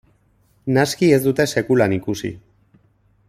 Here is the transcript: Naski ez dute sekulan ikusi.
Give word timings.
Naski 0.77 1.09
ez 1.17 1.19
dute 1.27 1.47
sekulan 1.53 1.95
ikusi. 1.99 2.33